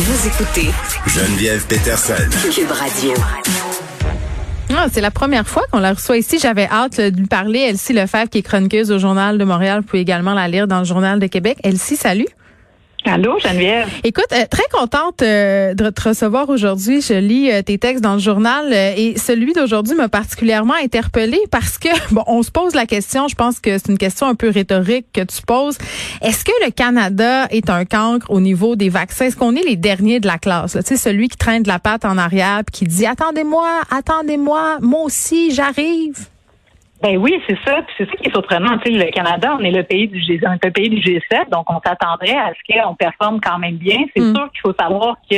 Vous 0.00 0.28
écoutez 0.28 0.70
Geneviève 1.08 1.66
Peterson. 1.66 2.14
Cube 2.54 2.70
Radio. 2.70 3.12
Ah, 4.70 4.86
c'est 4.92 5.00
la 5.00 5.10
première 5.10 5.48
fois 5.48 5.64
qu'on 5.72 5.80
la 5.80 5.92
reçoit 5.92 6.18
ici. 6.18 6.38
J'avais 6.38 6.68
hâte 6.70 7.00
de 7.00 7.16
lui 7.16 7.26
parler. 7.26 7.58
Elsie 7.58 7.92
Lefebvre, 7.92 8.28
qui 8.30 8.38
est 8.38 8.42
chroniqueuse 8.42 8.92
au 8.92 9.00
Journal 9.00 9.38
de 9.38 9.44
Montréal. 9.44 9.80
Vous 9.80 9.86
pouvez 9.86 10.02
également 10.02 10.34
la 10.34 10.46
lire 10.46 10.68
dans 10.68 10.78
le 10.78 10.84
Journal 10.84 11.18
de 11.18 11.26
Québec. 11.26 11.58
Elsie, 11.64 11.96
salut. 11.96 12.28
Allô, 13.04 13.38
Geneviève? 13.38 13.88
Écoute, 14.02 14.26
euh, 14.32 14.44
très 14.50 14.64
contente 14.72 15.22
euh, 15.22 15.72
de 15.72 15.88
te 15.88 16.08
recevoir 16.08 16.48
aujourd'hui. 16.48 17.00
Je 17.00 17.14
lis 17.14 17.50
euh, 17.50 17.62
tes 17.62 17.78
textes 17.78 18.02
dans 18.02 18.14
le 18.14 18.18
journal 18.18 18.72
euh, 18.72 18.92
et 18.96 19.16
celui 19.16 19.52
d'aujourd'hui 19.52 19.94
m'a 19.94 20.08
particulièrement 20.08 20.74
interpellée 20.74 21.40
parce 21.50 21.78
que, 21.78 21.88
bon, 22.12 22.24
on 22.26 22.42
se 22.42 22.50
pose 22.50 22.74
la 22.74 22.86
question, 22.86 23.28
je 23.28 23.36
pense 23.36 23.60
que 23.60 23.78
c'est 23.78 23.88
une 23.88 23.98
question 23.98 24.26
un 24.26 24.34
peu 24.34 24.50
rhétorique 24.50 25.06
que 25.12 25.20
tu 25.20 25.42
poses. 25.46 25.78
Est-ce 26.22 26.44
que 26.44 26.52
le 26.64 26.70
Canada 26.70 27.46
est 27.50 27.70
un 27.70 27.84
cancre 27.84 28.30
au 28.30 28.40
niveau 28.40 28.74
des 28.74 28.88
vaccins? 28.88 29.26
Est-ce 29.26 29.36
qu'on 29.36 29.54
est 29.54 29.64
les 29.64 29.76
derniers 29.76 30.18
de 30.18 30.26
la 30.26 30.38
classe? 30.38 30.72
Tu 30.72 30.82
sais, 30.84 30.96
celui 30.96 31.28
qui 31.28 31.36
traîne 31.36 31.62
de 31.62 31.68
la 31.68 31.78
patte 31.78 32.04
en 32.04 32.18
arrière 32.18 32.62
puis 32.66 32.80
qui 32.80 32.84
dit, 32.84 33.06
attendez-moi, 33.06 33.68
attendez-moi, 33.90 34.78
moi 34.80 35.02
aussi, 35.04 35.52
j'arrive. 35.52 36.26
Ben 37.02 37.16
oui, 37.16 37.40
c'est 37.48 37.58
ça. 37.64 37.80
Puis 37.82 37.94
c'est 37.98 38.06
ça 38.06 38.16
qui 38.16 38.28
est 38.28 38.32
surprenant. 38.32 38.76
Tu 38.78 38.92
sais, 38.92 39.04
le 39.04 39.10
Canada, 39.12 39.56
on 39.58 39.62
est 39.62 39.70
le 39.70 39.84
pays 39.84 40.08
du 40.08 40.20
G, 40.20 40.40
on 40.44 40.52
est 40.52 40.64
le 40.64 40.70
pays 40.72 40.88
du 40.88 40.96
G7, 41.00 41.48
donc 41.50 41.70
on 41.70 41.80
s'attendrait 41.84 42.36
à 42.36 42.50
ce 42.54 42.74
qu'on 42.82 42.94
performe 42.96 43.40
quand 43.40 43.58
même 43.58 43.76
bien. 43.76 43.98
C'est 44.16 44.22
Mm. 44.22 44.34
sûr 44.34 44.50
qu'il 44.50 44.60
faut 44.62 44.74
savoir 44.78 45.16
que 45.30 45.36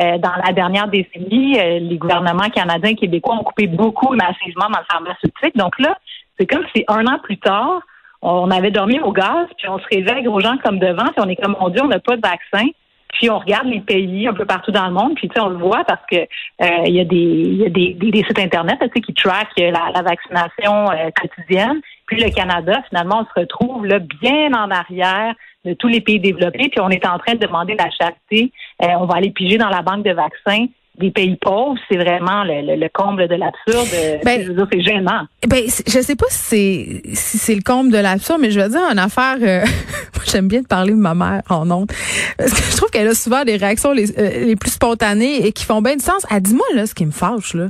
euh, 0.00 0.18
dans 0.18 0.32
la 0.44 0.52
dernière 0.52 0.88
décennie, 0.88 1.58
euh, 1.58 1.78
les 1.80 1.96
gouvernements 1.96 2.48
canadiens 2.50 2.90
et 2.90 2.94
québécois 2.96 3.34
ont 3.34 3.42
coupé 3.44 3.66
beaucoup 3.66 4.14
massivement 4.14 4.68
dans 4.70 4.78
le 4.78 4.84
pharmaceutique. 4.90 5.56
Donc 5.56 5.78
là, 5.78 5.96
c'est 6.38 6.46
comme 6.46 6.64
si 6.74 6.84
un 6.88 7.06
an 7.06 7.18
plus 7.22 7.38
tard, 7.38 7.80
on 8.22 8.50
avait 8.50 8.70
dormi 8.70 9.00
au 9.00 9.12
gaz, 9.12 9.46
puis 9.58 9.68
on 9.68 9.78
se 9.78 9.86
réveille 9.90 10.22
gros 10.22 10.40
gens 10.40 10.56
comme 10.62 10.78
devant, 10.78 11.04
puis 11.06 11.24
on 11.24 11.28
est 11.28 11.36
comme 11.36 11.56
mon 11.60 11.70
Dieu, 11.70 11.82
on 11.82 11.88
n'a 11.88 11.98
pas 11.98 12.16
de 12.16 12.22
vaccin. 12.22 12.68
Puis 13.12 13.30
on 13.30 13.38
regarde 13.38 13.66
les 13.66 13.80
pays 13.80 14.26
un 14.28 14.32
peu 14.32 14.44
partout 14.44 14.70
dans 14.70 14.86
le 14.86 14.92
monde, 14.92 15.14
puis 15.14 15.28
tu 15.28 15.34
sais, 15.34 15.40
on 15.40 15.48
le 15.48 15.58
voit 15.58 15.84
parce 15.84 16.04
que 16.10 16.16
euh, 16.16 16.84
il 16.86 16.94
y 16.94 17.00
a 17.00 17.04
des 17.04 17.16
y 17.16 17.66
a 17.66 17.68
des, 17.68 17.94
des, 17.94 18.24
sites 18.24 18.38
internet 18.38 18.78
qui 18.94 19.14
traquent 19.14 19.58
la, 19.58 19.90
la 19.94 20.02
vaccination 20.02 20.90
euh, 20.90 21.10
quotidienne. 21.20 21.80
Puis 22.06 22.20
le 22.20 22.30
Canada, 22.30 22.82
finalement, 22.88 23.22
on 23.22 23.24
se 23.24 23.40
retrouve 23.40 23.86
là 23.86 23.98
bien 23.98 24.52
en 24.52 24.70
arrière 24.70 25.34
de 25.64 25.74
tous 25.74 25.88
les 25.88 26.00
pays 26.00 26.20
développés. 26.20 26.68
Puis 26.68 26.80
on 26.80 26.90
est 26.90 27.06
en 27.06 27.18
train 27.18 27.34
de 27.34 27.46
demander 27.46 27.74
la 27.74 27.90
charité. 27.90 28.52
Euh, 28.82 28.86
on 28.98 29.06
va 29.06 29.16
aller 29.16 29.30
piger 29.30 29.58
dans 29.58 29.68
la 29.68 29.82
banque 29.82 30.04
de 30.04 30.12
vaccins 30.12 30.66
des 30.98 31.10
pays 31.10 31.36
pauvres. 31.40 31.78
C'est 31.90 31.96
vraiment 31.96 32.44
le, 32.44 32.60
le, 32.66 32.76
le 32.76 32.88
comble 32.92 33.26
de 33.28 33.34
l'absurde. 33.34 34.20
Ben, 34.24 34.42
Je 34.42 34.48
veux 34.48 34.54
dire, 34.54 34.66
c'est 34.72 34.82
gênant. 34.82 35.22
Ben, 35.48 35.62
je 35.66 36.00
sais 36.00 36.16
pas 36.16 36.26
si 36.28 36.38
c'est 36.38 37.02
si 37.14 37.38
c'est 37.38 37.54
le 37.54 37.62
comble 37.62 37.90
de 37.92 37.98
l'absurde, 37.98 38.40
mais 38.40 38.50
je 38.50 38.60
vais 38.60 38.68
dire 38.68 38.82
une 38.92 38.98
affaire. 38.98 39.36
euh, 39.40 39.60
moi, 40.14 40.24
j'aime 40.30 40.48
bien 40.48 40.62
te 40.62 40.68
parler 40.68 40.92
de 40.92 40.98
ma 40.98 41.14
mère 41.14 41.42
en 41.48 41.70
honte 41.70 41.90
parce 42.36 42.52
que 42.52 42.70
je 42.72 42.76
trouve 42.76 42.90
qu'elle 42.90 43.08
a 43.08 43.14
souvent 43.14 43.44
des 43.44 43.56
réactions 43.56 43.92
les, 43.92 44.10
euh, 44.18 44.44
les 44.46 44.56
plus 44.56 44.70
spontanées 44.72 45.46
et 45.46 45.52
qui 45.52 45.64
font 45.64 45.80
bien 45.80 45.96
du 45.96 46.04
sens. 46.04 46.26
Elle 46.30 46.42
dit 46.42 46.54
moi 46.54 46.66
là, 46.74 46.86
ce 46.86 46.94
qui 46.94 47.06
me 47.06 47.12
fâche 47.12 47.54
là. 47.54 47.68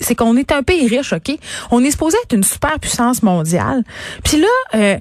C'est 0.00 0.14
qu'on 0.14 0.36
est 0.36 0.52
un 0.52 0.62
pays 0.62 0.86
riche, 0.88 1.12
ok? 1.12 1.36
On 1.70 1.82
est 1.82 1.90
supposé 1.90 2.16
être 2.24 2.34
une 2.34 2.44
super 2.44 2.78
puissance 2.78 3.22
mondiale. 3.22 3.82
Puis 4.24 4.38
là, 4.38 4.48
euh, 4.74 4.96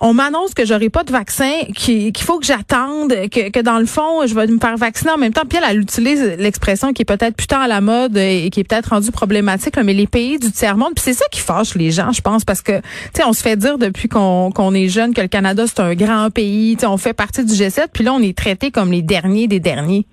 on 0.00 0.12
m'annonce 0.12 0.52
que 0.52 0.66
j'aurai 0.66 0.90
pas 0.90 1.04
de 1.04 1.12
vaccin, 1.12 1.52
qu'il 1.74 2.12
faut 2.18 2.38
que 2.38 2.44
j'attende, 2.44 3.12
que, 3.30 3.62
dans 3.62 3.78
le 3.78 3.86
fond, 3.86 4.26
je 4.26 4.34
vais 4.34 4.46
me 4.46 4.58
faire 4.58 4.76
vacciner 4.76 5.12
en 5.12 5.16
même 5.16 5.32
temps. 5.32 5.44
Puis 5.48 5.58
elle, 5.58 5.70
elle 5.70 5.80
utilise 5.80 6.22
l'expression 6.38 6.92
qui 6.92 7.02
est 7.02 7.06
peut-être 7.06 7.34
plus 7.34 7.46
tant 7.46 7.60
à 7.60 7.68
la 7.68 7.80
mode 7.80 8.16
et 8.16 8.50
qui 8.50 8.60
est 8.60 8.64
peut-être 8.64 8.90
rendue 8.90 9.10
problématique, 9.10 9.76
là, 9.76 9.82
mais 9.82 9.94
les 9.94 10.06
pays 10.06 10.38
du 10.38 10.52
tiers-monde. 10.52 10.92
Puis 10.94 11.04
c'est 11.04 11.14
ça 11.14 11.24
qui 11.30 11.40
fâche 11.40 11.74
les 11.76 11.90
gens, 11.90 12.12
je 12.12 12.20
pense, 12.20 12.44
parce 12.44 12.60
que, 12.60 12.78
tu 12.78 12.84
sais, 13.14 13.24
on 13.24 13.32
se 13.32 13.42
fait 13.42 13.56
dire 13.56 13.78
depuis 13.78 14.08
qu'on 14.08 14.50
qu'on 14.54 14.74
est 14.74 14.88
jeune 14.88 15.14
que 15.14 15.20
le 15.20 15.28
Canada, 15.28 15.64
c'est 15.66 15.80
un 15.80 15.94
grand 15.94 16.30
pays, 16.30 16.76
tu 16.76 16.80
sais, 16.80 16.86
on 16.86 16.98
fait 16.98 17.14
partie 17.14 17.44
du 17.44 17.54
G7, 17.54 17.86
puis 17.92 18.04
là, 18.04 18.12
on 18.12 18.20
est 18.20 18.36
traité 18.36 18.70
comme 18.70 18.92
les 18.92 19.02
derniers 19.02 19.48
des 19.48 19.60
derniers. 19.60 20.06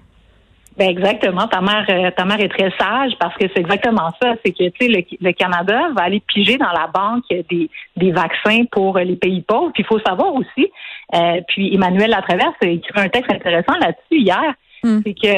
Ben 0.78 0.90
exactement. 0.90 1.48
Ta 1.48 1.62
mère, 1.62 1.86
euh, 1.90 2.10
ta 2.12 2.26
mère 2.26 2.40
est 2.40 2.50
très 2.50 2.72
sage 2.80 3.12
parce 3.20 3.36
que 3.36 3.46
c'est 3.54 3.60
exactement 3.60 4.10
ça. 4.22 4.34
C'est 4.44 4.52
que 4.52 4.70
tu 4.70 4.74
sais, 4.80 4.88
le, 4.88 5.04
le 5.22 5.32
Canada 5.34 5.90
va 5.96 6.04
aller 6.06 6.20
piger 6.22 6.58
dans 6.58 6.72
la 6.72 6.88
banque 6.88 7.26
des, 7.30 7.70
des 7.96 8.12
vaccins 8.12 8.64
pour 8.72 8.98
les 8.98 9.16
pays 9.16 9.42
pauvres. 9.42 9.72
Puis 9.74 9.84
il 9.84 9.86
faut 9.86 10.00
savoir 10.00 10.34
aussi. 10.34 10.72
euh, 11.14 11.42
puis 11.48 11.74
Emmanuel 11.76 12.10
Latraverse 12.10 12.56
a 12.64 12.68
écrit 12.68 13.00
un 13.00 13.10
texte 13.10 13.32
intéressant 13.32 13.74
là-dessus 13.80 14.20
hier. 14.20 14.54
Mm. 14.84 15.00
C'est 15.06 15.14
que 15.14 15.38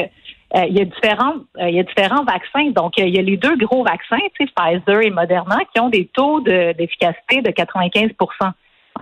euh, 0.56 0.64
il 0.68 0.78
y 0.78 0.80
a 0.80 0.84
différents 0.84 1.34
euh, 1.60 1.68
il 1.68 1.74
y 1.76 1.80
a 1.80 1.82
différents 1.82 2.24
vaccins. 2.24 2.70
Donc 2.70 2.94
il 2.96 3.14
y 3.14 3.18
a 3.18 3.22
les 3.22 3.36
deux 3.36 3.56
gros 3.56 3.84
vaccins, 3.84 4.16
tu 4.38 4.46
sais, 4.46 4.52
Pfizer 4.56 5.02
et 5.02 5.10
Moderna, 5.10 5.58
qui 5.74 5.80
ont 5.80 5.90
des 5.90 6.06
taux 6.06 6.40
de- 6.40 6.72
d'efficacité 6.72 7.42
de, 7.42 7.50
95 7.50 8.10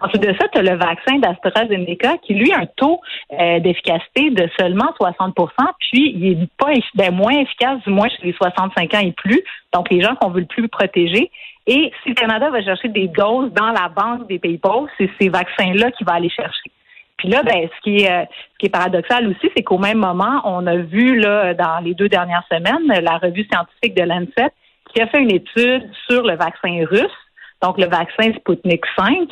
Ensuite 0.01 0.23
de 0.23 0.35
ça, 0.39 0.49
tu 0.49 0.59
as 0.59 0.63
le 0.63 0.77
vaccin 0.77 1.19
d'AstraZeneca 1.19 2.19
qui, 2.19 2.35
lui, 2.35 2.53
a 2.53 2.59
un 2.59 2.67
taux 2.77 3.01
euh, 3.33 3.61
d'efficacité 3.61 4.31
de 4.31 4.49
seulement 4.59 4.93
60% 5.01 5.51
puis 5.79 6.13
il 6.17 6.33
est 6.33 6.49
pas 6.59 6.73
ben, 6.95 7.15
moins 7.15 7.33
efficace, 7.33 7.81
du 7.87 7.91
moins 7.91 8.09
chez 8.09 8.25
les 8.25 8.33
65 8.33 8.95
ans 8.95 8.99
et 8.99 9.13
plus, 9.13 9.43
donc 9.73 9.91
les 9.91 10.01
gens 10.01 10.15
qu'on 10.17 10.31
veut 10.31 10.41
le 10.41 10.47
plus 10.47 10.69
protéger. 10.69 11.31
Et 11.67 11.93
si 12.03 12.11
le 12.11 12.15
Canada 12.15 12.51
va 12.51 12.63
chercher 12.63 12.89
des 12.89 13.09
doses 13.09 13.53
dans 13.53 13.71
la 13.71 13.89
banque 13.89 14.29
des 14.29 14.39
pays 14.39 14.59
pauvres, 14.59 14.89
c'est 14.99 15.11
ces 15.21 15.29
vaccins-là 15.29 15.91
qu'il 15.93 16.07
va 16.07 16.15
aller 16.15 16.31
chercher. 16.31 16.71
Puis 17.17 17.29
là, 17.29 17.43
ben, 17.43 17.69
ce 17.75 17.83
qui 17.83 18.03
est, 18.03 18.11
euh, 18.11 18.25
ce 18.25 18.59
qui 18.59 18.67
est 18.67 18.71
paradoxal 18.71 19.27
aussi, 19.29 19.51
c'est 19.57 19.63
qu'au 19.63 19.79
même 19.79 19.99
moment, 19.99 20.43
on 20.45 20.67
a 20.67 20.77
vu 20.77 21.19
là 21.19 21.55
dans 21.55 21.79
les 21.83 21.95
deux 21.95 22.09
dernières 22.09 22.45
semaines 22.51 22.87
la 23.03 23.19
revue 23.19 23.47
scientifique 23.51 23.95
de 23.97 24.03
Lancet 24.03 24.53
qui 24.93 25.01
a 25.01 25.07
fait 25.07 25.21
une 25.21 25.33
étude 25.33 25.89
sur 26.09 26.23
le 26.23 26.37
vaccin 26.37 26.85
russe 26.91 27.24
donc 27.63 27.79
le 27.79 27.87
vaccin 27.87 28.33
Sputnik 28.37 28.83
5. 28.97 29.29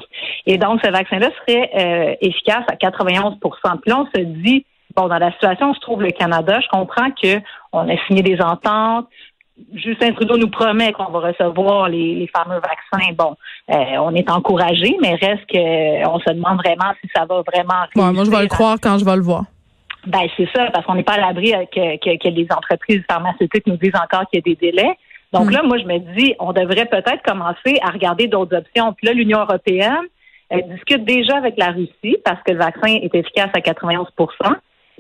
Et 0.47 0.59
donc, 0.59 0.81
ce 0.83 0.91
vaccin-là 0.91 1.29
serait 1.41 1.71
euh, 1.75 2.15
efficace 2.21 2.65
à 2.69 2.75
91% 2.75 3.39
Puis 3.39 3.51
là, 3.87 4.01
on 4.01 4.07
se 4.07 4.23
dit, 4.23 4.65
bon, 4.97 5.09
dans 5.09 5.19
la 5.19 5.33
situation 5.33 5.71
où 5.71 5.75
se 5.75 5.81
trouve 5.81 6.03
le 6.03 6.11
Canada, 6.11 6.59
je 6.61 6.69
comprends 6.69 7.11
que 7.11 7.39
on 7.73 7.89
a 7.89 7.97
signé 8.07 8.23
des 8.23 8.41
ententes. 8.41 9.07
Justin 9.75 10.13
Trudeau 10.13 10.39
nous 10.39 10.49
promet 10.49 10.93
qu'on 10.93 11.11
va 11.11 11.21
recevoir 11.21 11.89
les, 11.89 12.15
les 12.15 12.27
fameux 12.27 12.61
vaccins. 12.61 13.13
Bon, 13.15 13.37
euh, 13.71 13.99
on 14.01 14.15
est 14.15 14.29
encouragé, 14.31 14.97
mais 15.01 15.15
reste 15.15 15.47
que 15.47 16.09
on 16.09 16.19
se 16.19 16.33
demande 16.33 16.59
vraiment 16.59 16.93
si 17.01 17.09
ça 17.15 17.27
va 17.27 17.43
vraiment. 17.43 17.85
Bon, 17.95 18.13
moi, 18.13 18.25
je 18.25 18.31
vais 18.31 18.43
le 18.43 18.49
croire 18.49 18.79
quand 18.83 18.99
je 18.99 19.05
vais 19.05 19.17
le 19.17 19.23
voir. 19.23 19.45
ben, 20.07 20.27
c'est 20.37 20.49
ça, 20.55 20.69
parce 20.73 20.85
qu'on 20.85 20.95
n'est 20.95 21.05
pas 21.05 21.13
à 21.13 21.21
l'abri 21.21 21.55
euh, 21.55 21.65
que, 21.67 21.97
que, 21.99 22.19
que 22.19 22.29
les 22.29 22.47
entreprises 22.51 23.03
pharmaceutiques 23.09 23.67
nous 23.67 23.77
disent 23.77 23.95
encore 23.95 24.27
qu'il 24.29 24.39
y 24.39 24.51
a 24.51 24.55
des 24.55 24.57
délais. 24.57 24.99
Donc 25.33 25.47
Mm. 25.47 25.51
là, 25.51 25.63
moi, 25.63 25.79
je 25.79 25.85
me 25.85 25.99
dis, 26.17 26.35
on 26.39 26.53
devrait 26.53 26.87
peut-être 26.87 27.23
commencer 27.25 27.79
à 27.83 27.91
regarder 27.91 28.27
d'autres 28.29 28.57
options. 28.57 28.93
Puis 28.93 29.07
là, 29.07 29.13
l'Union 29.15 29.41
européenne 29.41 30.07
elle 30.53 30.69
discute 30.69 31.05
déjà 31.05 31.39
avec 31.39 31.57
la 31.57 31.69
Russie 31.69 32.19
parce 32.25 32.43
que 32.43 32.53
le 32.53 32.59
vaccin 32.59 32.89
est 32.89 33.15
efficace 33.15 33.49
à 33.55 33.63
91 33.63 34.07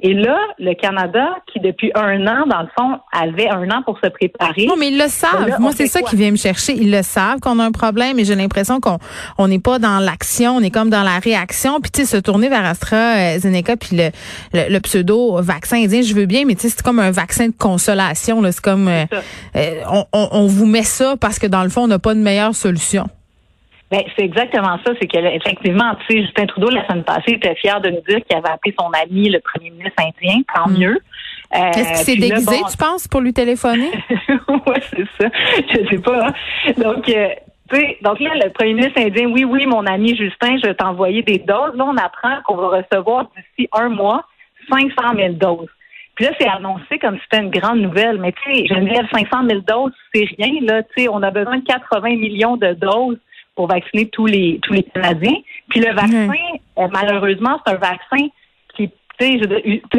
Et 0.04 0.14
là, 0.14 0.36
le 0.58 0.74
Canada, 0.74 1.36
qui 1.46 1.60
depuis 1.60 1.92
un 1.94 2.26
an, 2.26 2.44
dans 2.48 2.62
le 2.62 2.68
fond, 2.76 2.98
avait 3.12 3.48
un 3.48 3.70
an 3.70 3.82
pour 3.84 3.98
se 4.02 4.08
préparer. 4.08 4.66
Non, 4.66 4.74
mais 4.76 4.88
ils 4.88 4.98
le 4.98 5.06
savent. 5.06 5.46
Là, 5.46 5.58
Moi, 5.60 5.70
c'est 5.76 5.86
ça 5.86 6.02
qui 6.02 6.16
vient 6.16 6.32
me 6.32 6.36
chercher. 6.36 6.72
Ils 6.74 6.90
le 6.90 7.02
savent 7.02 7.38
qu'on 7.38 7.60
a 7.60 7.64
un 7.64 7.70
problème 7.70 8.18
et 8.18 8.24
j'ai 8.24 8.34
l'impression 8.34 8.80
qu'on 8.80 8.98
on 9.38 9.46
n'est 9.46 9.60
pas 9.60 9.78
dans 9.78 10.00
l'action, 10.00 10.56
on 10.56 10.60
est 10.60 10.72
comme 10.72 10.90
dans 10.90 11.04
la 11.04 11.20
réaction. 11.20 11.80
Puis, 11.80 11.92
tu 11.92 12.04
sais, 12.04 12.16
se 12.16 12.20
tourner 12.20 12.48
vers 12.48 12.64
AstraZeneca 12.64 13.76
puis 13.76 13.96
le, 13.96 14.10
le, 14.52 14.72
le 14.72 14.80
pseudo-vaccin 14.80 15.84
indien, 15.84 16.02
je 16.02 16.14
veux 16.14 16.26
bien, 16.26 16.44
mais 16.46 16.56
tu 16.56 16.62
sais, 16.62 16.70
c'est 16.70 16.82
comme 16.82 16.98
un 16.98 17.12
vaccin 17.12 17.46
de 17.46 17.54
consolation. 17.56 18.42
C'est 18.50 18.60
comme, 18.60 18.88
euh, 18.88 19.04
euh, 19.54 19.70
on, 19.88 20.04
on, 20.12 20.28
on 20.32 20.46
vous 20.48 20.66
met 20.66 20.82
ça 20.82 21.16
parce 21.20 21.38
que 21.38 21.46
dans 21.46 21.62
le 21.62 21.68
fond, 21.68 21.82
on 21.82 21.88
n'a 21.88 22.00
pas 22.00 22.14
de 22.14 22.20
meilleure 22.20 22.56
solution. 22.56 23.06
Ben, 23.92 24.00
c'est 24.16 24.24
exactement 24.24 24.78
ça. 24.84 24.92
C'est 25.00 25.06
que 25.06 25.18
effectivement, 25.18 25.94
tu 26.08 26.16
sais, 26.16 26.22
Justin 26.22 26.46
Trudeau, 26.46 26.70
la 26.70 26.84
semaine 26.88 27.04
passée, 27.04 27.32
était 27.32 27.54
fier 27.56 27.78
de 27.82 27.90
nous 27.90 28.00
dire 28.08 28.20
qu'il 28.24 28.36
avait 28.36 28.48
appelé 28.48 28.74
son 28.80 28.90
ami, 29.04 29.28
le 29.28 29.38
premier 29.40 29.70
ministre 29.70 30.00
indien. 30.02 30.40
Tant 30.54 30.68
Mm. 30.70 30.78
mieux. 30.78 30.98
Euh, 31.54 31.58
Est-ce 31.76 31.88
qu'il 31.88 31.96
s'est 31.96 32.16
déguisé, 32.30 32.46
bon, 32.62 32.66
tu 32.70 32.76
penses, 32.78 33.06
pour 33.06 33.20
lui 33.20 33.34
téléphoner? 33.34 33.90
oui, 34.48 34.78
c'est 34.90 35.06
ça. 35.20 35.28
Je 35.70 35.86
sais 35.90 35.98
pas. 36.02 36.28
hein. 36.28 36.32
Donc, 36.78 37.06
euh, 37.10 37.28
tu 37.70 37.76
sais, 37.78 37.98
donc 38.02 38.18
là, 38.20 38.30
le 38.42 38.50
premier 38.50 38.72
ministre 38.72 38.98
indien, 38.98 39.26
oui, 39.26 39.44
oui, 39.44 39.66
mon 39.66 39.84
ami 39.86 40.16
Justin, 40.16 40.56
je 40.62 40.68
vais 40.68 40.74
t'envoyer 40.74 41.22
des 41.22 41.38
doses. 41.38 41.74
Là, 41.74 41.84
on 41.84 41.96
apprend 41.98 42.40
qu'on 42.46 42.56
va 42.56 42.78
recevoir 42.78 43.26
d'ici 43.36 43.68
un 43.74 43.90
mois 43.90 44.24
500 44.70 44.88
000 45.14 45.34
doses. 45.34 45.68
Puis 46.14 46.24
là, 46.24 46.30
c'est 46.40 46.48
annoncé 46.48 46.98
comme 46.98 47.16
si 47.16 47.22
c'était 47.30 47.42
une 47.44 47.50
grande 47.50 47.80
nouvelle. 47.80 48.18
Mais 48.18 48.32
tu 48.32 48.54
sais, 48.54 48.66
Geneviève, 48.68 49.06
500 49.12 49.46
000 49.48 49.60
doses, 49.68 49.92
c'est 50.14 50.24
rien. 50.38 50.52
Là, 50.62 50.82
tu 50.82 51.02
sais, 51.02 51.08
on 51.10 51.22
a 51.22 51.30
besoin 51.30 51.58
de 51.58 51.64
80 51.64 52.08
millions 52.16 52.56
de 52.56 52.72
doses 52.72 53.18
pour 53.62 53.68
vacciner 53.68 54.08
tous 54.08 54.26
les 54.26 54.58
tous 54.64 54.72
les 54.72 54.82
Canadiens. 54.82 55.36
Puis 55.68 55.78
le 55.78 55.94
vaccin, 55.94 56.34
euh, 56.78 56.88
malheureusement, 56.92 57.60
c'est 57.64 57.74
un 57.74 57.76
vaccin 57.76 58.26
qui 58.74 58.90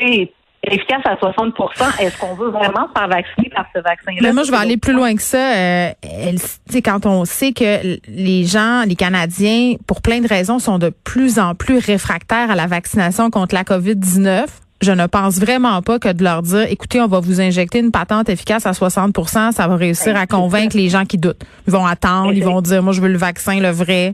est 0.02 0.34
efficace 0.66 1.02
à 1.06 1.16
60% 1.16 2.02
est-ce 2.02 2.18
qu'on 2.18 2.36
veut 2.36 2.50
vraiment 2.50 2.88
se 2.88 3.00
faire 3.00 3.08
vacciner 3.08 3.50
par 3.50 3.66
ce 3.74 3.80
vaccin-là? 3.80 4.20
Mais 4.22 4.34
moi, 4.34 4.44
je 4.44 4.52
vais 4.52 4.58
aller 4.58 4.78
plus 4.78 4.94
loin 4.94 5.16
que 5.16 5.22
ça. 5.22 5.54
Euh, 5.56 5.92
elle, 6.02 6.82
quand 6.82 7.06
on 7.06 7.24
sait 7.24 7.54
que 7.54 8.00
les 8.10 8.44
gens, 8.46 8.84
les 8.86 8.96
Canadiens, 8.96 9.76
pour 9.88 10.02
plein 10.02 10.20
de 10.20 10.28
raisons, 10.28 10.60
sont 10.60 10.80
de 10.80 10.90
plus 10.90 11.40
en 11.40 11.56
plus 11.56 11.78
réfractaires 11.78 12.52
à 12.52 12.56
la 12.56 12.68
vaccination 12.68 13.30
contre 13.30 13.56
la 13.56 13.64
COVID-19, 13.64 14.46
je 14.84 14.92
ne 14.92 15.08
pense 15.08 15.40
vraiment 15.40 15.82
pas 15.82 16.00
que 16.00 16.12
de 16.12 16.24
leur 16.24 16.42
dire, 16.42 16.66
écoutez, 16.70 17.02
on 17.02 17.08
va 17.08 17.20
vous 17.20 17.42
injecter 17.42 17.80
une 17.80 17.92
patente 17.92 18.30
efficace 18.30 18.66
à 18.66 18.72
60% 18.72 19.52
ça 19.52 19.68
va 19.68 19.76
réussir 19.76 20.16
à 20.16 20.28
convaincre 20.28 20.76
les 20.78 20.90
gens 20.90 21.06
qui 21.06 21.18
doutent. 21.18 21.44
Ils 21.68 21.74
vont 21.74 21.86
attendre, 21.86 22.34
ils 22.34 22.44
vont 22.44 22.62
dire, 22.62 22.84
moi, 22.84 22.94
je 22.94 23.02
veux 23.02 23.10
le 23.10 23.18
vaccin, 23.18 23.60
le 23.60 23.70
vrai. 23.70 24.14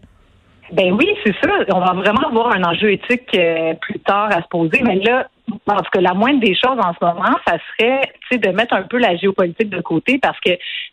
Ben 0.72 0.94
oui, 0.94 1.08
c'est 1.24 1.34
ça. 1.42 1.50
On 1.74 1.80
va 1.80 1.94
vraiment 1.94 2.28
avoir 2.28 2.56
un 2.56 2.64
enjeu 2.64 2.92
éthique 2.92 3.28
euh, 3.36 3.74
plus 3.82 4.00
tard 4.00 4.30
à 4.32 4.42
se 4.44 4.48
poser. 4.50 4.82
Mais 4.84 4.98
là, 4.98 5.28
en 5.68 5.78
tout 5.78 5.90
cas, 5.92 6.02
la 6.02 6.14
moindre 6.14 6.42
des 6.42 6.54
choses 6.54 6.78
en 6.78 6.94
ce 6.94 7.04
moment, 7.04 7.36
ça 7.48 7.58
serait 7.72 8.38
de 8.38 8.50
mettre 8.50 8.76
un 8.76 8.84
peu 8.84 9.00
la 9.00 9.16
géopolitique 9.16 9.70
de 9.70 9.82
côté 9.82 10.20
parce 10.20 10.40
que 10.42 10.52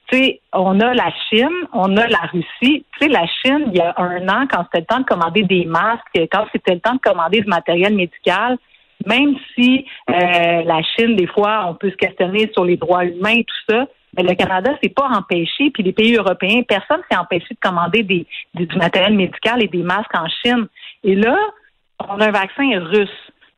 tu 0.08 0.16
sais, 0.16 0.40
on 0.54 0.80
a 0.80 0.94
la 0.94 1.12
Chine, 1.28 1.48
on 1.74 1.94
a 1.96 2.06
la 2.06 2.20
Russie. 2.32 2.84
Tu 2.98 2.98
sais, 3.00 3.08
la 3.08 3.26
Chine, 3.26 3.66
il 3.66 3.76
y 3.76 3.80
a 3.80 3.94
un 3.98 4.26
an, 4.28 4.46
quand 4.50 4.64
c'était 4.64 4.80
le 4.80 4.86
temps 4.86 5.00
de 5.00 5.04
commander 5.04 5.42
des 5.42 5.66
masques, 5.66 6.18
quand 6.32 6.46
c'était 6.52 6.74
le 6.74 6.80
temps 6.80 6.94
de 6.94 7.00
commander 7.00 7.40
du 7.40 7.48
matériel 7.48 7.94
médical, 7.94 8.56
même 9.06 9.36
si 9.54 9.86
euh, 10.10 10.62
la 10.64 10.82
Chine, 10.82 11.16
des 11.16 11.26
fois, 11.26 11.66
on 11.68 11.74
peut 11.74 11.90
se 11.90 11.96
questionner 11.96 12.50
sur 12.52 12.64
les 12.64 12.76
droits 12.76 13.04
humains 13.04 13.38
et 13.38 13.44
tout 13.44 13.72
ça, 13.72 13.86
mais 14.16 14.22
le 14.22 14.34
Canada 14.34 14.72
s'est 14.82 14.90
pas 14.90 15.08
empêché, 15.08 15.70
puis 15.70 15.82
les 15.82 15.92
pays 15.92 16.16
européens, 16.16 16.62
personne 16.66 17.02
s'est 17.10 17.18
empêché 17.18 17.54
de 17.54 17.60
commander 17.60 18.02
des, 18.02 18.26
du 18.54 18.66
matériel 18.76 19.14
médical 19.14 19.62
et 19.62 19.68
des 19.68 19.82
masques 19.82 20.14
en 20.14 20.26
Chine. 20.42 20.66
Et 21.04 21.14
là, 21.14 21.36
on 22.00 22.20
a 22.20 22.28
un 22.28 22.30
vaccin 22.30 22.78
russe. 22.78 23.10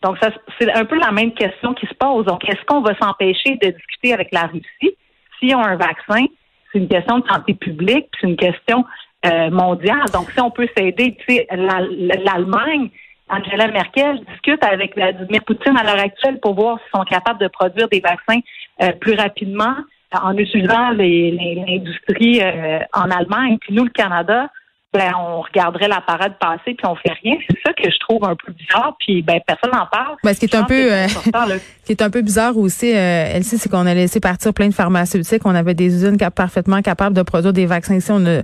Donc, 0.02 0.16
c'est 0.58 0.72
un 0.72 0.84
peu 0.84 0.98
la 0.98 1.10
même 1.10 1.32
question 1.32 1.74
qui 1.74 1.86
se 1.86 1.94
pose. 1.94 2.24
Donc, 2.26 2.48
est-ce 2.48 2.64
qu'on 2.66 2.80
va 2.80 2.94
s'empêcher 3.00 3.56
de 3.60 3.70
discuter 3.70 4.12
avec 4.12 4.28
la 4.32 4.42
Russie? 4.42 4.96
Si 5.38 5.54
on 5.54 5.60
a 5.60 5.70
un 5.70 5.76
vaccin? 5.76 6.26
C'est 6.72 6.78
une 6.78 6.88
question 6.88 7.18
de 7.20 7.26
santé 7.26 7.54
publique, 7.54 8.08
c'est 8.20 8.28
une 8.28 8.36
question 8.36 8.84
euh, 9.26 9.50
mondiale. 9.50 10.04
Donc, 10.12 10.30
si 10.30 10.40
on 10.40 10.50
peut 10.50 10.68
s'aider, 10.76 11.16
tu 11.26 11.34
sais, 11.34 11.46
l'Allemagne, 11.50 12.90
Angela 13.28 13.68
Merkel 13.68 14.20
discute 14.24 14.64
avec 14.64 14.94
Vladimir 14.94 15.44
Poutine 15.44 15.76
à 15.76 15.84
l'heure 15.84 16.02
actuelle 16.02 16.38
pour 16.40 16.54
voir 16.54 16.78
s'ils 16.78 16.98
sont 16.98 17.04
capables 17.04 17.40
de 17.40 17.48
produire 17.48 17.88
des 17.88 18.00
vaccins 18.00 18.40
euh, 18.82 18.92
plus 18.92 19.14
rapidement 19.14 19.74
en 20.12 20.36
utilisant 20.36 20.90
l'industrie 20.90 22.40
euh, 22.42 22.78
en 22.94 23.10
Allemagne. 23.10 23.58
Puis 23.60 23.74
nous, 23.74 23.84
le 23.84 23.90
Canada, 23.90 24.48
ben, 24.94 25.12
on 25.18 25.42
regarderait 25.42 25.88
la 25.88 26.00
parade 26.00 26.32
passer 26.40 26.74
puis 26.74 26.86
on 26.86 26.96
fait 26.96 27.12
rien. 27.22 27.36
C'est 27.48 27.58
ça 27.64 27.72
que 27.74 27.90
je 27.90 27.98
trouve 27.98 28.24
un 28.24 28.34
peu 28.34 28.52
bizarre. 28.52 28.96
Puis 28.98 29.20
ben 29.20 29.38
personne 29.46 29.70
n'en 29.70 29.86
parle. 29.86 30.16
Ben, 30.24 30.32
ce 30.32 30.40
qui 30.40 30.46
est 30.46 30.54
un 30.54 30.64
peu, 30.64 30.92
euh, 30.92 31.06
qui 31.84 31.92
est 31.92 32.00
un 32.00 32.08
peu 32.08 32.22
bizarre 32.22 32.56
aussi, 32.56 32.96
euh, 32.96 33.34
Elsie, 33.34 33.58
c'est 33.58 33.68
qu'on 33.68 33.84
a 33.84 33.92
laissé 33.92 34.18
partir 34.18 34.54
plein 34.54 34.68
de 34.68 34.74
pharmaceutiques. 34.74 35.42
On 35.44 35.54
avait 35.54 35.74
des 35.74 35.94
usines 35.94 36.16
parfaitement 36.34 36.80
capables 36.80 37.14
de 37.14 37.20
produire 37.20 37.52
des 37.52 37.66
vaccins. 37.66 37.96
Ici, 37.96 38.10
on 38.12 38.24
a 38.24 38.40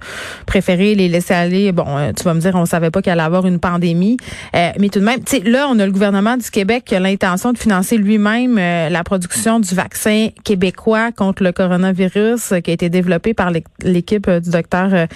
préféré 0.46 0.94
les 0.94 1.08
laisser 1.08 1.32
aller. 1.32 1.72
Bon, 1.72 1.86
euh, 1.88 2.12
tu 2.12 2.24
vas 2.24 2.34
me 2.34 2.40
dire, 2.40 2.54
on 2.56 2.66
savait 2.66 2.90
pas 2.90 3.00
qu'il 3.00 3.12
allait 3.12 3.22
avoir 3.22 3.46
une 3.46 3.58
pandémie, 3.58 4.18
euh, 4.54 4.70
mais 4.78 4.90
tout 4.90 5.00
de 5.00 5.04
même, 5.04 5.24
tu 5.24 5.38
sais, 5.38 5.42
là, 5.42 5.66
on 5.70 5.78
a 5.78 5.86
le 5.86 5.92
gouvernement 5.92 6.36
du 6.36 6.50
Québec 6.50 6.84
qui 6.84 6.94
a 6.94 7.00
l'intention 7.00 7.52
de 7.52 7.58
financer 7.58 7.96
lui-même 7.96 8.56
la 8.56 9.02
production 9.02 9.60
du 9.60 9.74
vaccin 9.74 10.28
québécois 10.44 11.10
contre 11.10 11.42
le 11.42 11.52
coronavirus 11.52 12.54
qui 12.62 12.70
a 12.70 12.74
été 12.74 12.90
développé 12.90 13.32
par 13.32 13.50
l'équipe 13.82 14.28
du 14.28 14.50
docteur 14.50 15.06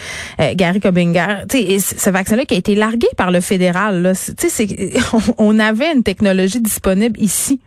Gary 0.55 0.81
Cobinga 0.81 1.18
ce 1.19 2.11
vaccin-là 2.11 2.45
qui 2.45 2.55
a 2.55 2.59
été 2.59 2.75
largué 2.75 3.09
par 3.17 3.31
le 3.31 3.41
fédéral, 3.41 4.03
là, 4.03 4.13
on 5.39 5.59
avait 5.59 5.93
une 5.93 6.03
technologie 6.03 6.61
disponible 6.61 7.19
ici. 7.21 7.61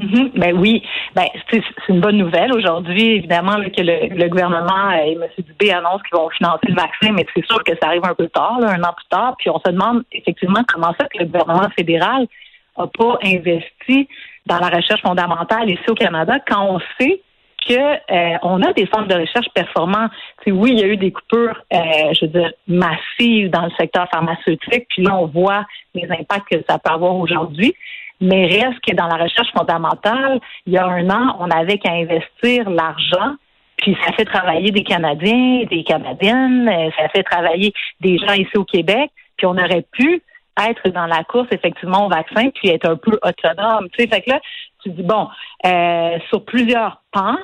Mm-hmm. 0.00 0.38
Ben 0.38 0.58
oui, 0.58 0.82
ben 1.14 1.26
c'est 1.50 1.62
une 1.88 2.00
bonne 2.00 2.16
nouvelle 2.16 2.52
aujourd'hui, 2.52 3.16
évidemment 3.16 3.56
que 3.56 3.82
le, 3.82 4.28
gouvernement 4.28 4.90
et 4.90 5.12
M. 5.12 5.24
Dubé 5.38 5.70
annoncent 5.70 6.02
qu'ils 6.08 6.18
vont 6.18 6.28
financer 6.30 6.66
le 6.66 6.74
vaccin, 6.74 7.12
mais 7.12 7.24
c'est 7.34 7.46
sûr 7.46 7.62
que 7.62 7.72
ça 7.80 7.88
arrive 7.88 8.04
un 8.04 8.14
peu 8.14 8.28
tard, 8.28 8.58
un 8.60 8.82
an 8.82 8.92
plus 8.96 9.06
tard. 9.08 9.36
Puis 9.38 9.50
on 9.50 9.58
se 9.64 9.70
demande 9.70 10.02
effectivement 10.10 10.62
comment 10.66 10.92
ça 10.98 11.06
que 11.06 11.18
le 11.18 11.26
gouvernement 11.26 11.68
fédéral 11.76 12.26
n'a 12.76 12.86
pas 12.86 13.18
investi 13.22 14.08
dans 14.46 14.58
la 14.58 14.68
recherche 14.68 15.02
fondamentale 15.02 15.70
ici 15.70 15.84
au 15.88 15.94
Canada 15.94 16.38
quand 16.46 16.66
on 16.68 16.80
sait 16.98 17.20
que 17.68 17.74
euh, 17.74 18.38
on 18.42 18.62
a 18.62 18.72
des 18.72 18.86
centres 18.86 19.08
de 19.08 19.20
recherche 19.20 19.48
performants. 19.54 20.08
oui, 20.46 20.72
il 20.72 20.80
y 20.80 20.82
a 20.82 20.86
eu 20.86 20.96
des 20.96 21.12
coupures, 21.12 21.62
euh, 21.72 21.78
je 22.12 22.26
veux 22.26 22.32
dire, 22.32 22.52
massives 22.68 23.50
dans 23.50 23.64
le 23.64 23.70
secteur 23.78 24.08
pharmaceutique, 24.12 24.86
puis 24.88 25.02
là, 25.02 25.16
on 25.16 25.26
voit 25.26 25.64
les 25.94 26.10
impacts 26.10 26.48
que 26.50 26.64
ça 26.68 26.78
peut 26.78 26.92
avoir 26.92 27.16
aujourd'hui. 27.16 27.74
Mais 28.20 28.46
reste 28.46 28.80
que 28.86 28.94
dans 28.94 29.06
la 29.06 29.22
recherche 29.22 29.50
fondamentale, 29.56 30.40
il 30.66 30.74
y 30.74 30.78
a 30.78 30.86
un 30.86 31.10
an, 31.10 31.36
on 31.40 31.50
avait 31.50 31.78
qu'à 31.78 31.92
investir 31.92 32.70
l'argent, 32.70 33.34
puis 33.76 33.96
ça 34.04 34.12
fait 34.12 34.24
travailler 34.24 34.70
des 34.70 34.84
Canadiens, 34.84 35.64
des 35.68 35.84
Canadiennes, 35.84 36.68
euh, 36.68 36.90
ça 36.98 37.08
fait 37.08 37.22
travailler 37.22 37.72
des 38.00 38.18
gens 38.18 38.32
ici 38.34 38.56
au 38.56 38.64
Québec, 38.64 39.10
puis 39.36 39.46
on 39.46 39.58
aurait 39.58 39.84
pu 39.92 40.22
être 40.68 40.88
dans 40.90 41.06
la 41.06 41.24
course 41.24 41.48
effectivement 41.50 42.06
au 42.06 42.08
vaccin, 42.08 42.50
puis 42.54 42.68
être 42.68 42.88
un 42.88 42.96
peu 42.96 43.18
autonome. 43.22 43.88
Tu 43.90 44.04
sais, 44.04 44.08
fait 44.08 44.22
que 44.22 44.30
là, 44.30 44.40
tu 44.82 44.90
dis 44.90 45.02
bon, 45.02 45.28
euh, 45.66 46.18
sur 46.28 46.44
plusieurs 46.44 47.02
pans, 47.10 47.38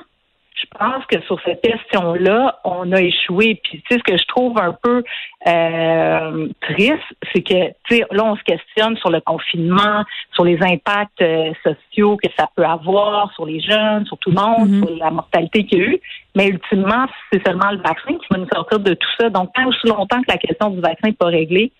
je 0.53 0.65
pense 0.77 1.05
que 1.05 1.21
sur 1.21 1.39
cette 1.45 1.61
question-là, 1.61 2.59
on 2.63 2.91
a 2.91 3.01
échoué. 3.01 3.59
Puis, 3.63 3.81
tu 3.81 3.83
sais, 3.89 3.99
ce 3.99 4.11
que 4.11 4.17
je 4.17 4.25
trouve 4.27 4.57
un 4.59 4.75
peu 4.81 5.03
euh, 5.47 6.47
triste, 6.61 6.99
c'est 7.31 7.41
que, 7.41 7.69
tu 7.87 7.95
sais, 7.95 8.05
là, 8.11 8.25
on 8.25 8.35
se 8.35 8.43
questionne 8.43 8.97
sur 8.97 9.09
le 9.09 9.21
confinement, 9.21 10.03
sur 10.33 10.43
les 10.43 10.61
impacts 10.61 11.21
euh, 11.21 11.51
sociaux 11.63 12.17
que 12.17 12.29
ça 12.37 12.49
peut 12.55 12.65
avoir 12.65 13.33
sur 13.33 13.45
les 13.45 13.61
jeunes, 13.61 14.05
sur 14.05 14.17
tout 14.17 14.31
le 14.31 14.35
monde, 14.35 14.69
mm-hmm. 14.69 14.87
sur 14.87 14.97
la 14.97 15.11
mortalité 15.11 15.65
qu'il 15.65 15.79
y 15.79 15.81
a 15.81 15.85
eu. 15.85 16.01
Mais 16.35 16.47
ultimement, 16.47 17.05
c'est 17.31 17.45
seulement 17.45 17.71
le 17.71 17.77
vaccin 17.77 18.13
qui 18.13 18.27
va 18.29 18.37
nous 18.37 18.49
sortir 18.53 18.79
de 18.79 18.93
tout 18.93 19.09
ça. 19.19 19.29
Donc, 19.29 19.51
tant 19.53 19.67
aussi 19.67 19.87
longtemps 19.87 20.21
que 20.21 20.31
la 20.31 20.37
question 20.37 20.69
du 20.69 20.81
vaccin 20.81 21.07
n'est 21.07 21.13
pas 21.13 21.27
réglée, 21.27 21.71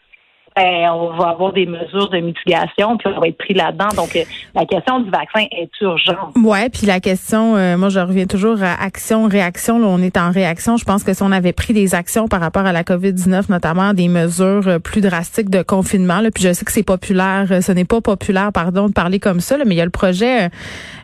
ben, 0.55 0.89
on 0.91 1.15
va 1.17 1.29
avoir 1.29 1.53
des 1.53 1.65
mesures 1.65 2.09
de 2.09 2.19
mitigation, 2.19 2.97
puis 2.97 3.13
on 3.15 3.19
va 3.19 3.27
être 3.27 3.37
pris 3.37 3.53
là-dedans. 3.53 3.87
Donc, 3.95 4.15
euh, 4.15 4.23
la 4.53 4.65
question 4.65 4.99
du 4.99 5.09
vaccin 5.09 5.45
est 5.51 5.69
urgente. 5.79 6.35
Ouais, 6.35 6.69
puis 6.69 6.85
la 6.85 6.99
question, 6.99 7.55
euh, 7.55 7.77
moi, 7.77 7.89
je 7.89 7.99
reviens 7.99 8.25
toujours 8.25 8.61
à 8.61 8.83
action, 8.83 9.27
réaction. 9.27 9.79
Là, 9.79 9.87
on 9.87 10.01
est 10.01 10.17
en 10.17 10.29
réaction. 10.31 10.75
Je 10.75 10.83
pense 10.83 11.03
que 11.03 11.13
si 11.13 11.23
on 11.23 11.31
avait 11.31 11.53
pris 11.53 11.73
des 11.73 11.95
actions 11.95 12.27
par 12.27 12.41
rapport 12.41 12.65
à 12.65 12.73
la 12.73 12.83
COVID-19, 12.83 13.49
notamment 13.49 13.93
des 13.93 14.09
mesures 14.09 14.67
euh, 14.67 14.79
plus 14.79 15.01
drastiques 15.01 15.49
de 15.49 15.61
confinement, 15.61 16.19
là, 16.19 16.31
puis 16.31 16.43
je 16.43 16.51
sais 16.51 16.65
que 16.65 16.71
c'est 16.71 16.83
populaire, 16.83 17.47
ce 17.61 17.71
n'est 17.71 17.85
pas 17.85 18.01
populaire, 18.01 18.51
pardon, 18.53 18.87
de 18.87 18.93
parler 18.93 19.19
comme 19.19 19.39
ça, 19.39 19.57
là, 19.57 19.63
mais 19.65 19.75
il 19.75 19.77
y 19.77 19.81
a 19.81 19.85
le 19.85 19.91
projet 19.91 20.49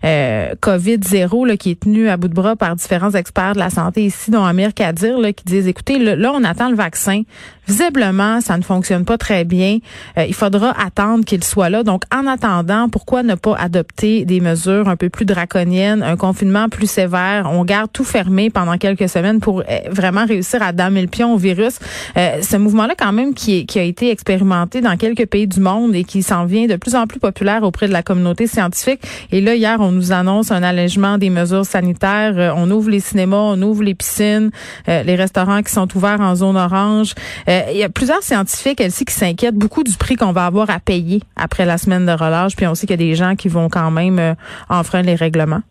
euh, 0.04 0.54
COVID 0.60 1.00
zéro 1.04 1.46
là, 1.46 1.58
qui 1.58 1.72
est 1.72 1.80
tenu 1.80 2.10
à 2.10 2.18
bout 2.18 2.28
de 2.28 2.34
bras 2.34 2.56
par 2.56 2.76
différents 2.76 3.12
experts 3.12 3.54
de 3.54 3.60
la 3.60 3.70
santé 3.70 4.04
ici, 4.04 4.32
dont 4.32 4.44
Amir 4.44 4.74
Kadir, 4.74 5.18
là, 5.20 5.34
qui 5.34 5.44
disent, 5.46 5.68
écoutez, 5.68 6.00
là, 6.00 6.32
on 6.34 6.44
attend 6.44 6.70
le 6.70 6.76
vaccin. 6.76 7.24
Visiblement, 7.68 8.40
ça 8.42 8.58
ne 8.58 8.64
fonctionne 8.64 9.06
pas 9.06 9.18
très 9.18 9.37
bien. 9.44 9.80
Euh, 10.18 10.26
il 10.28 10.34
faudra 10.34 10.74
attendre 10.80 11.26
qu'il 11.26 11.44
soit 11.44 11.70
là. 11.70 11.84
Donc, 11.84 12.04
en 12.14 12.28
attendant, 12.28 12.90
pourquoi 12.90 13.24
ne 13.24 13.36
pas 13.36 13.56
adopter 13.56 14.26
des 14.26 14.40
mesures 14.40 14.88
un 14.88 14.96
peu 14.96 15.10
plus 15.10 15.26
draconiennes, 15.26 16.04
un 16.04 16.16
confinement 16.16 16.70
plus 16.70 16.90
sévère? 16.90 17.50
On 17.52 17.64
garde 17.66 17.92
tout 17.92 18.04
fermé 18.04 18.50
pendant 18.50 18.78
quelques 18.78 19.10
semaines 19.10 19.40
pour 19.40 19.62
euh, 19.62 19.64
vraiment 19.90 20.26
réussir 20.26 20.62
à 20.62 20.72
damer 20.72 21.02
le 21.02 21.08
pion 21.08 21.34
au 21.34 21.38
virus. 21.38 21.80
Euh, 22.18 22.42
ce 22.42 22.58
mouvement-là, 22.58 22.96
quand 22.98 23.14
même, 23.14 23.34
qui, 23.34 23.66
a 23.76 23.82
été 23.82 24.12
expérimenté 24.12 24.82
dans 24.82 24.98
quelques 24.98 25.26
pays 25.26 25.48
du 25.48 25.60
monde 25.60 25.96
et 25.96 26.04
qui 26.04 26.24
s'en 26.24 26.46
vient 26.46 26.68
de 26.68 26.76
plus 26.76 26.96
en 26.96 27.06
plus 27.08 27.20
populaire 27.20 27.64
auprès 27.64 27.88
de 27.88 27.94
la 27.94 28.04
communauté 28.04 28.48
scientifique. 28.48 29.02
Et 29.32 29.42
là, 29.42 29.56
hier, 29.56 29.78
on 29.80 29.92
nous 29.92 30.12
annonce 30.12 30.52
un 30.52 30.64
allègement 30.64 31.18
des 31.18 31.30
mesures 31.30 31.66
sanitaires. 31.66 32.54
on 32.56 32.70
ouvre 32.72 32.90
les 32.90 33.00
cinémas, 33.00 33.38
on 33.38 33.62
ouvre 33.62 33.84
les 33.84 33.94
piscines, 33.94 34.52
les 34.88 35.16
restaurants 35.16 35.62
qui 35.62 35.72
sont 35.72 35.88
ouverts 35.96 36.22
en 36.22 36.36
zone 36.36 36.58
orange. 36.58 37.14
il 37.48 37.78
y 37.78 37.84
a 37.84 37.90
plusieurs 37.90 38.24
scientifiques, 38.24 38.82
elles, 38.82 38.92
qui 39.08 39.14
s'inquiètent 39.28 39.56
beaucoup 39.56 39.84
du 39.84 39.98
prix 39.98 40.16
qu'on 40.16 40.32
va 40.32 40.46
avoir 40.46 40.70
à 40.70 40.80
payer 40.80 41.20
après 41.36 41.66
la 41.66 41.78
semaine 41.78 42.06
de 42.06 42.12
relâche. 42.12 42.56
Puis 42.56 42.68
on 42.68 42.76
sait 42.76 42.88
qu'il 42.88 43.00
y 43.00 43.04
a 43.04 43.06
des 43.06 43.16
gens 43.16 43.36
qui 43.36 43.50
vont 43.50 43.70
quand 43.70 43.92
même 43.92 44.20
euh, 44.20 44.34
enfreindre 44.70 45.08
les 45.08 45.16
règlements. 45.16 45.62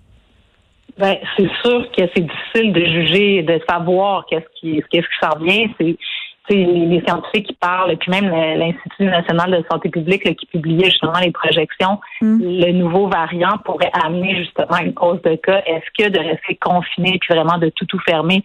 Ben, 0.98 1.16
c'est 1.36 1.50
sûr 1.62 1.84
que 1.96 2.02
c'est 2.14 2.22
difficile 2.22 2.72
de 2.72 2.84
juger, 2.84 3.42
de 3.42 3.60
savoir 3.68 4.24
qu'est-ce 4.30 4.46
qui, 4.58 4.82
qu'est-ce 4.90 5.06
qui 5.06 5.18
s'en 5.22 5.38
vient. 5.38 5.66
C'est, 5.78 5.96
les, 6.48 7.02
scientifiques 7.04 7.48
qui 7.48 7.54
parlent, 7.54 7.90
et 7.90 7.96
puis 7.96 8.08
même 8.08 8.30
l'Institut 8.30 9.06
national 9.06 9.50
de 9.50 9.64
santé 9.68 9.88
publique 9.88 10.22
qui 10.36 10.46
publiait 10.46 10.90
justement 10.90 11.18
les 11.20 11.32
projections, 11.32 11.98
mm. 12.20 12.38
le 12.40 12.70
nouveau 12.70 13.08
variant 13.08 13.58
pourrait 13.64 13.90
amener 13.92 14.36
justement 14.36 14.78
une 14.80 14.94
cause 14.94 15.20
de 15.22 15.34
cas. 15.34 15.62
Est-ce 15.66 16.04
que 16.04 16.08
de 16.08 16.20
rester 16.20 16.54
confiné 16.54 17.18
puis 17.20 17.34
vraiment 17.34 17.58
de 17.58 17.68
tout 17.70 17.84
tout 17.86 17.98
fermer? 18.06 18.44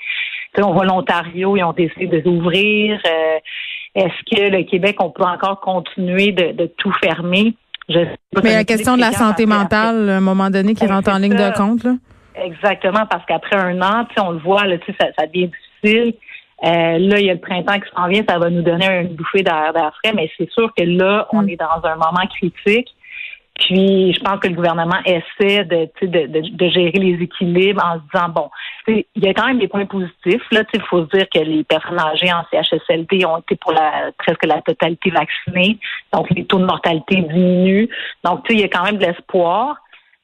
sais, 0.55 0.63
on 0.63 0.73
voit 0.73 0.85
l'Ontario, 0.85 1.55
ils 1.57 1.63
ont 1.63 1.73
décidé 1.73 2.21
d'ouvrir. 2.21 2.99
Euh, 3.05 3.39
est-ce 3.95 4.35
que 4.35 4.49
le 4.49 4.63
Québec, 4.63 4.97
on 4.99 5.09
peut 5.09 5.23
encore 5.23 5.59
continuer 5.59 6.31
de, 6.31 6.65
tout 6.77 6.91
fermer? 7.03 7.53
Mais 8.43 8.53
la 8.53 8.63
question 8.63 8.95
de 8.95 9.01
la 9.01 9.11
santé 9.11 9.45
mentale, 9.45 10.09
à 10.09 10.17
un 10.17 10.21
moment 10.21 10.49
donné, 10.49 10.73
qui 10.73 10.85
ben, 10.85 10.95
rentre 10.95 11.11
en 11.11 11.17
ligne 11.17 11.35
de 11.35 11.57
compte, 11.57 11.83
là? 11.83 11.95
Exactement, 12.35 13.05
parce 13.09 13.25
qu'après 13.25 13.57
un 13.57 13.81
an, 13.81 14.07
on 14.17 14.31
le 14.31 14.39
voit, 14.39 14.65
là, 14.65 14.77
ça, 14.99 15.07
ça 15.17 15.27
devient 15.27 15.51
difficile. 15.83 16.13
Euh, 16.63 16.97
là, 16.99 17.19
il 17.19 17.25
y 17.25 17.29
a 17.29 17.33
le 17.33 17.39
printemps 17.39 17.79
qui 17.79 17.89
s'en 17.95 18.07
vient, 18.07 18.23
ça 18.27 18.37
va 18.37 18.49
nous 18.49 18.61
donner 18.61 19.01
une 19.01 19.15
bouffée 19.15 19.43
d'air 19.43 19.73
frais, 20.01 20.13
mais 20.15 20.29
c'est 20.37 20.49
sûr 20.51 20.71
que 20.77 20.83
là, 20.83 21.27
on 21.31 21.41
mm. 21.41 21.49
est 21.49 21.57
dans 21.57 21.81
un 21.83 21.95
moment 21.95 22.25
critique. 22.33 22.87
Puis, 23.59 24.13
je 24.13 24.19
pense 24.21 24.39
que 24.39 24.47
le 24.47 24.55
gouvernement 24.55 24.99
essaie 25.05 25.65
de, 25.65 25.89
de, 26.01 26.07
de, 26.07 26.49
de, 26.55 26.69
gérer 26.69 26.97
les 26.97 27.23
équilibres 27.23 27.83
en 27.83 27.95
se 27.95 28.01
disant, 28.11 28.29
bon, 28.29 28.49
il 28.87 29.05
y 29.15 29.27
a 29.27 29.33
quand 29.33 29.47
même 29.47 29.59
des 29.59 29.67
points 29.67 29.85
positifs. 29.85 30.43
Là, 30.51 30.63
il 30.73 30.81
faut 30.81 31.05
se 31.05 31.17
dire 31.17 31.27
que 31.33 31.39
les 31.39 31.63
personnes 31.63 31.99
âgées 31.99 32.31
en 32.31 32.43
CHSLD 32.51 33.25
ont 33.25 33.37
été 33.37 33.55
pour 33.55 33.73
la 33.73 34.11
presque 34.17 34.45
la 34.45 34.61
totalité 34.61 35.11
vaccinées. 35.11 35.79
Donc, 36.13 36.29
les 36.31 36.45
taux 36.45 36.59
de 36.59 36.65
mortalité 36.65 37.17
diminuent. 37.21 37.87
Donc, 38.23 38.45
il 38.49 38.59
y 38.59 38.63
a 38.63 38.67
quand 38.67 38.83
même 38.83 38.97
de 38.97 39.05
l'espoir. 39.05 39.77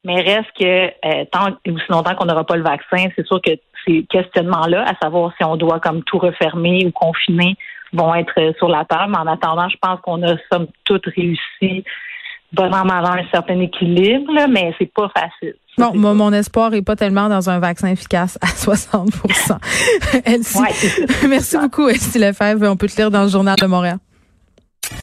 Mais 0.04 0.20
reste 0.20 0.50
que 0.58 0.86
euh, 1.04 1.24
tant 1.32 1.50
ou 1.66 1.78
si 1.78 1.84
longtemps 1.90 2.14
qu'on 2.14 2.26
n'aura 2.26 2.44
pas 2.44 2.56
le 2.56 2.62
vaccin, 2.62 3.08
c'est 3.16 3.26
sûr 3.26 3.40
que 3.42 3.50
ces 3.86 4.04
questionnements-là, 4.08 4.84
à 4.88 4.94
savoir 5.02 5.32
si 5.36 5.44
on 5.44 5.56
doit 5.56 5.80
comme 5.80 6.02
tout 6.04 6.18
refermer 6.18 6.86
ou 6.86 6.92
confiner, 6.92 7.56
vont 7.92 8.14
être 8.14 8.54
sur 8.58 8.68
la 8.68 8.84
table. 8.84 9.12
Mais 9.12 9.18
en 9.18 9.26
attendant, 9.26 9.68
je 9.68 9.76
pense 9.80 10.00
qu'on 10.00 10.22
a 10.22 10.36
somme 10.50 10.68
toute 10.84 11.06
réussi 11.06 11.84
bon 12.52 12.72
en 12.72 12.88
un 12.88 13.24
certain 13.32 13.60
équilibre, 13.60 14.32
là, 14.32 14.46
mais 14.46 14.74
c'est 14.78 14.92
pas 14.92 15.10
facile. 15.14 15.54
Non, 15.78 15.92
moi, 15.94 16.12
mon 16.12 16.32
espoir 16.32 16.74
est 16.74 16.82
pas 16.82 16.96
tellement 16.96 17.28
dans 17.28 17.48
un 17.48 17.60
vaccin 17.60 17.88
efficace 17.88 18.36
à 18.40 18.46
60% 18.48 19.58
Elsie, 20.24 20.58
Merci 21.28 21.56
beaucoup, 21.56 21.88
Elsie 21.88 22.18
Lefebvre. 22.18 22.66
On 22.68 22.76
peut 22.76 22.88
te 22.88 22.96
lire 22.96 23.10
dans 23.10 23.22
le 23.22 23.28
Journal 23.28 23.56
de 23.56 23.66
Montréal. 23.66 23.98